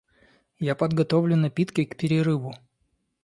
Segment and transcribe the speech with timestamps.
[0.59, 2.55] Я подготовлю напитки к перерыву.